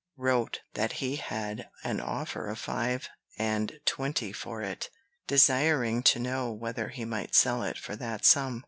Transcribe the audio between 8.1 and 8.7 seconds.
sum.